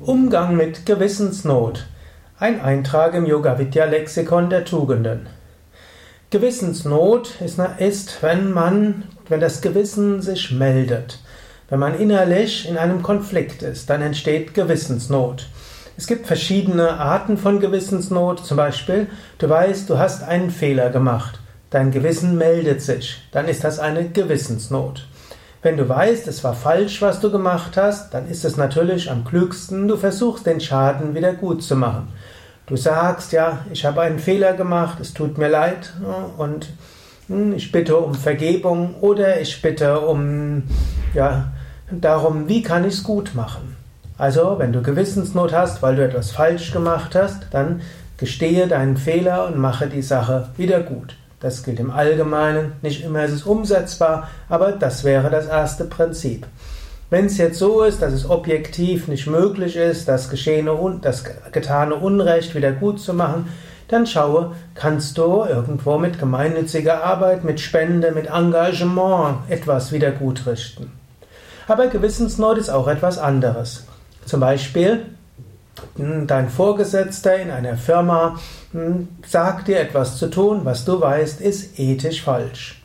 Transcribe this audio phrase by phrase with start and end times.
[0.00, 1.86] Umgang mit Gewissensnot.
[2.40, 5.28] Ein Eintrag im Yoga Vidya Lexikon der Tugenden.
[6.30, 11.20] Gewissensnot ist, ist, wenn man, wenn das Gewissen sich meldet.
[11.68, 15.46] Wenn man innerlich in einem Konflikt ist, dann entsteht Gewissensnot.
[15.96, 18.44] Es gibt verschiedene Arten von Gewissensnot.
[18.44, 19.06] Zum Beispiel,
[19.38, 21.38] du weißt, du hast einen Fehler gemacht.
[21.70, 23.22] Dein Gewissen meldet sich.
[23.30, 25.06] Dann ist das eine Gewissensnot.
[25.64, 29.24] Wenn du weißt, es war falsch, was du gemacht hast, dann ist es natürlich am
[29.24, 32.08] klügsten, du versuchst den Schaden wieder gut zu machen.
[32.66, 35.94] Du sagst, ja, ich habe einen Fehler gemacht, es tut mir leid
[36.36, 36.68] und
[37.28, 40.64] hm, ich bitte um Vergebung oder ich bitte um,
[41.14, 41.54] ja,
[41.90, 43.74] darum, wie kann ich es gut machen.
[44.18, 47.80] Also, wenn du Gewissensnot hast, weil du etwas falsch gemacht hast, dann
[48.18, 51.16] gestehe deinen Fehler und mache die Sache wieder gut.
[51.44, 52.72] Das gilt im Allgemeinen.
[52.80, 56.46] Nicht immer ist es umsetzbar, aber das wäre das erste Prinzip.
[57.10, 60.72] Wenn es jetzt so ist, dass es objektiv nicht möglich ist, das, geschehene,
[61.02, 61.22] das
[61.52, 63.50] getane Unrecht wieder gut zu machen,
[63.88, 70.46] dann schaue, kannst du irgendwo mit gemeinnütziger Arbeit, mit Spende, mit Engagement etwas wieder gut
[70.46, 70.92] richten.
[71.68, 73.84] Aber Gewissensnot ist auch etwas anderes.
[74.24, 75.02] Zum Beispiel,
[75.96, 78.38] dein Vorgesetzter in einer Firma
[78.72, 82.82] hm, sagt dir etwas zu tun, was du weißt, ist ethisch falsch.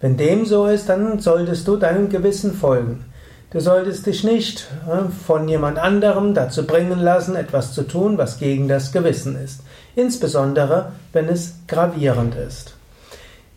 [0.00, 3.04] Wenn dem so ist, dann solltest du deinem Gewissen folgen.
[3.50, 8.38] Du solltest dich nicht hm, von jemand anderem dazu bringen lassen, etwas zu tun, was
[8.38, 9.60] gegen das Gewissen ist.
[9.94, 12.74] Insbesondere, wenn es gravierend ist.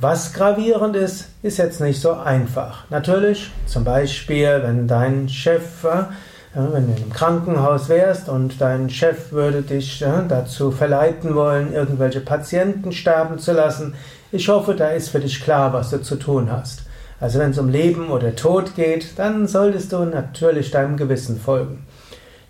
[0.00, 2.84] Was gravierend ist, ist jetzt nicht so einfach.
[2.90, 6.06] Natürlich, zum Beispiel, wenn dein Chef hm,
[6.54, 11.72] ja, wenn du im Krankenhaus wärst und dein Chef würde dich ja, dazu verleiten wollen,
[11.72, 13.94] irgendwelche Patienten sterben zu lassen,
[14.32, 16.82] ich hoffe, da ist für dich klar, was du zu tun hast.
[17.20, 21.86] Also wenn es um Leben oder Tod geht, dann solltest du natürlich deinem Gewissen folgen.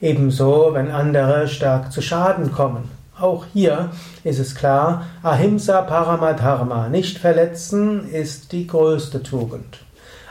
[0.01, 2.91] Ebenso, wenn andere stark zu Schaden kommen.
[3.19, 3.91] Auch hier
[4.23, 9.79] ist es klar, Ahimsa Paramadharma, nicht verletzen, ist die größte Tugend.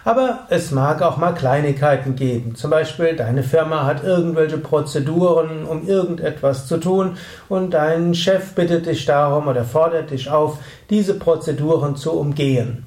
[0.08, 2.56] Aber es mag auch mal Kleinigkeiten geben.
[2.56, 7.18] Zum Beispiel, deine Firma hat irgendwelche Prozeduren, um irgendetwas zu tun
[7.50, 10.60] und dein Chef bittet dich darum oder fordert dich auf,
[10.90, 12.86] diese Prozeduren zu umgehen.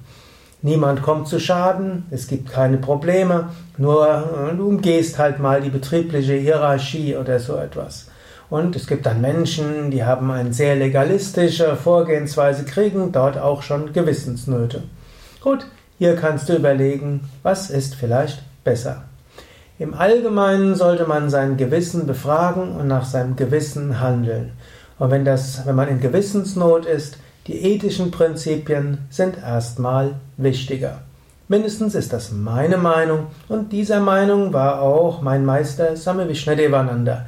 [0.63, 5.69] Niemand kommt zu Schaden, es gibt keine Probleme, nur äh, du umgehst halt mal die
[5.69, 8.09] betriebliche Hierarchie oder so etwas.
[8.49, 13.93] Und es gibt dann Menschen, die haben eine sehr legalistische Vorgehensweise, kriegen dort auch schon
[13.93, 14.85] Gewissensnöte.
[15.43, 15.67] Gut,
[16.01, 19.03] hier kannst du überlegen, was ist vielleicht besser.
[19.79, 24.53] Im Allgemeinen sollte man sein Gewissen befragen und nach seinem Gewissen handeln.
[24.99, 31.03] Und wenn, das, wenn man in Gewissensnot ist, die ethischen Prinzipien sind erstmal wichtiger.
[31.49, 37.27] Mindestens ist das meine Meinung und dieser Meinung war auch mein Meister Same Vishnadevananda,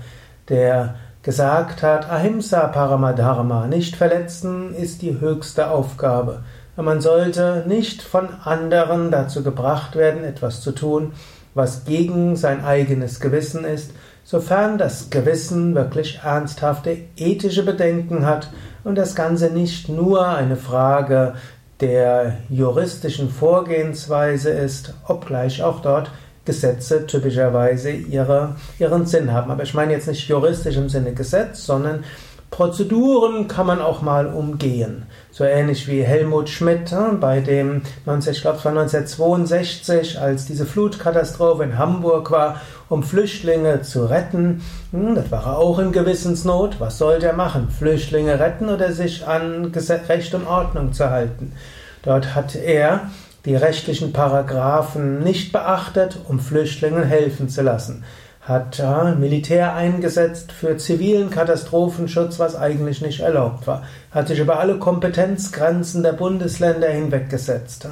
[0.48, 6.42] der gesagt hat, Ahimsa Paramadharma, nicht verletzen ist die höchste Aufgabe.
[6.76, 11.12] Man sollte nicht von anderen dazu gebracht werden, etwas zu tun,
[11.54, 13.92] was gegen sein eigenes Gewissen ist,
[14.24, 18.48] sofern das Gewissen wirklich ernsthafte ethische Bedenken hat
[18.84, 21.34] und das Ganze nicht nur eine Frage
[21.80, 26.10] der juristischen Vorgehensweise ist, obgleich auch dort
[26.44, 29.50] Gesetze typischerweise ihre, ihren Sinn haben.
[29.50, 32.02] Aber ich meine jetzt nicht juristisch im Sinne Gesetz, sondern
[32.52, 35.06] Prozeduren kann man auch mal umgehen.
[35.30, 40.66] So ähnlich wie Helmut Schmidt hm, bei dem, ich glaube es war 1962, als diese
[40.66, 42.60] Flutkatastrophe in Hamburg war,
[42.90, 44.62] um Flüchtlinge zu retten.
[44.90, 46.78] Hm, das war auch in Gewissensnot.
[46.78, 47.70] Was soll der machen?
[47.70, 49.72] Flüchtlinge retten oder sich an
[50.08, 51.54] Recht und Ordnung zu halten?
[52.02, 53.10] Dort hat er
[53.46, 58.04] die rechtlichen Paragraphen nicht beachtet, um Flüchtlingen helfen zu lassen
[58.42, 64.58] hat ja, Militär eingesetzt für zivilen Katastrophenschutz, was eigentlich nicht erlaubt war, hat sich über
[64.58, 67.86] alle Kompetenzgrenzen der Bundesländer hinweggesetzt.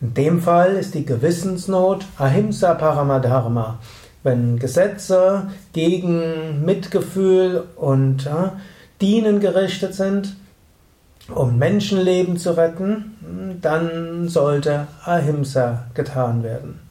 [0.00, 3.78] In dem Fall ist die Gewissensnot Ahimsa Paramadharma.
[4.24, 8.56] Wenn Gesetze gegen Mitgefühl und ja,
[9.00, 10.34] Dienen gerichtet sind,
[11.32, 16.87] um Menschenleben zu retten, dann sollte Ahimsa getan werden.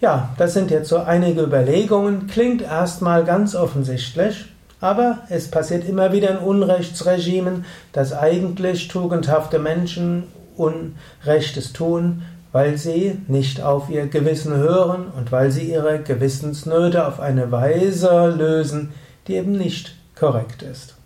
[0.00, 2.26] Ja, das sind jetzt so einige Überlegungen.
[2.26, 4.46] Klingt erstmal ganz offensichtlich,
[4.80, 10.24] aber es passiert immer wieder in Unrechtsregimen, dass eigentlich tugendhafte Menschen
[10.56, 17.20] Unrechtes tun, weil sie nicht auf ihr Gewissen hören und weil sie ihre Gewissensnöte auf
[17.20, 18.92] eine Weise lösen,
[19.28, 20.96] die eben nicht korrekt ist.